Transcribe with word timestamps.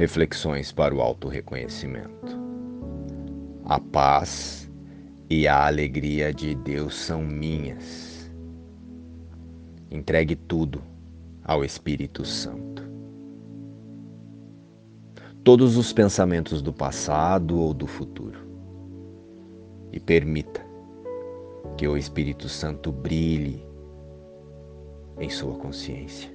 Reflexões 0.00 0.72
para 0.72 0.94
o 0.94 1.02
auto-reconhecimento. 1.02 2.40
A 3.66 3.78
paz 3.78 4.66
e 5.28 5.46
a 5.46 5.66
alegria 5.66 6.32
de 6.32 6.54
Deus 6.54 6.94
são 6.94 7.22
minhas. 7.22 8.32
Entregue 9.90 10.34
tudo 10.34 10.82
ao 11.44 11.62
Espírito 11.62 12.24
Santo. 12.24 12.82
Todos 15.44 15.76
os 15.76 15.92
pensamentos 15.92 16.62
do 16.62 16.72
passado 16.72 17.60
ou 17.60 17.74
do 17.74 17.86
futuro. 17.86 18.38
E 19.92 20.00
permita 20.00 20.64
que 21.76 21.86
o 21.86 21.94
Espírito 21.94 22.48
Santo 22.48 22.90
brilhe 22.90 23.62
em 25.18 25.28
sua 25.28 25.56
consciência. 25.56 26.32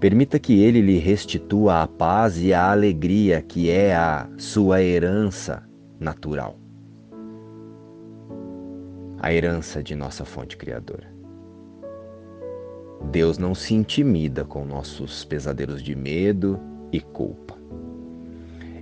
Permita 0.00 0.38
que 0.38 0.60
ele 0.62 0.80
lhe 0.80 0.98
restitua 0.98 1.82
a 1.82 1.88
paz 1.88 2.40
e 2.40 2.52
a 2.52 2.70
alegria 2.70 3.42
que 3.42 3.70
é 3.70 3.94
a 3.94 4.28
sua 4.36 4.82
herança 4.82 5.62
natural. 5.98 6.58
A 9.20 9.32
herança 9.32 9.82
de 9.82 9.94
nossa 9.94 10.24
fonte 10.24 10.56
criadora. 10.56 11.12
Deus 13.10 13.38
não 13.38 13.54
se 13.54 13.74
intimida 13.74 14.44
com 14.44 14.64
nossos 14.64 15.24
pesadelos 15.24 15.82
de 15.82 15.94
medo 15.94 16.58
e 16.90 17.00
culpa. 17.00 17.56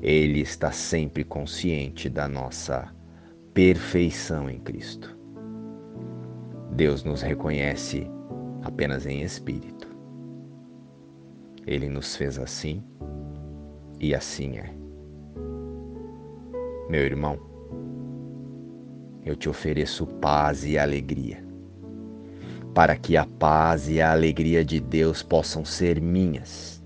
Ele 0.03 0.41
está 0.41 0.73
sempre 0.73 1.23
consciente 1.23 2.09
da 2.09 2.27
nossa 2.27 2.93
perfeição 3.55 4.49
em 4.51 4.59
Cristo. 4.59 5.17
Deus 6.73 7.05
nos 7.05 7.21
reconhece 7.23 8.11
apenas 8.63 9.07
em 9.07 9.23
espírito. 9.23 9.82
Ele 11.67 11.89
nos 11.89 12.17
fez 12.17 12.39
assim 12.39 12.83
e 14.01 14.15
assim 14.15 14.59
é. 14.59 14.75
Meu 16.89 17.01
irmão, 17.01 17.39
eu 19.25 19.37
te 19.37 19.49
ofereço 19.49 20.07
paz 20.07 20.65
e 20.65 20.77
alegria, 20.77 21.43
para 22.75 22.97
que 22.97 23.17
a 23.17 23.25
paz 23.25 23.89
e 23.89 24.01
a 24.01 24.11
alegria 24.11 24.65
de 24.65 24.81
Deus 24.81 25.23
possam 25.23 25.65
ser 25.65 26.01
minhas. 26.01 26.83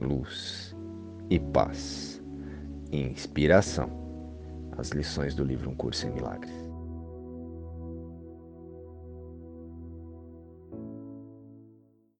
Luz 0.00 0.76
e 1.28 1.38
paz, 1.38 2.22
inspiração, 2.92 3.90
as 4.78 4.90
lições 4.90 5.34
do 5.34 5.44
livro 5.44 5.68
Um 5.68 5.74
Curso 5.74 6.06
em 6.06 6.10
Milagres. 6.12 6.69